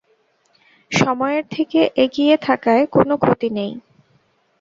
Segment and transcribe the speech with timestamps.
[0.91, 3.71] সময়ের থেকে এগিয়ে থাকায় কোনো ক্ষতি নেই।